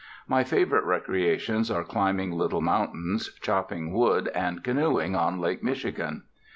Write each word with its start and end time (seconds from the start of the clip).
My 0.27 0.43
favorite 0.43 0.83
recreations 0.83 1.69
are 1.69 1.83
climbing 1.83 2.31
little 2.31 2.59
mountains, 2.59 3.31
chopping 3.39 3.91
wood, 3.93 4.29
and 4.29 4.63
canoeing 4.63 5.15
on 5.15 5.39
Lake 5.39 5.61
Michigan. 5.61 6.23